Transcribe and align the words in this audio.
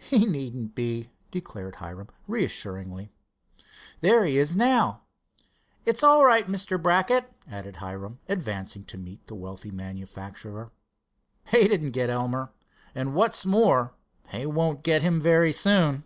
"He 0.00 0.26
needn't 0.26 0.74
be," 0.74 1.12
declared 1.30 1.76
Hiram, 1.76 2.08
reassuringly. 2.26 3.12
"There 4.00 4.24
he 4.24 4.36
is 4.36 4.56
now. 4.56 5.02
It's 5.86 6.02
all 6.02 6.24
right, 6.24 6.48
Mr. 6.48 6.82
Brackett," 6.82 7.32
added 7.48 7.76
Hiram, 7.76 8.18
advancing 8.28 8.82
to 8.86 8.98
meet 8.98 9.28
the 9.28 9.36
wealthy 9.36 9.70
manufacturer. 9.70 10.72
"They 11.52 11.68
didn't 11.68 11.92
get 11.92 12.10
Elmer, 12.10 12.50
and, 12.92 13.14
what's 13.14 13.46
more, 13.46 13.94
they 14.32 14.46
won't 14.46 14.82
get 14.82 15.02
him 15.02 15.20
very 15.20 15.52
soon." 15.52 16.02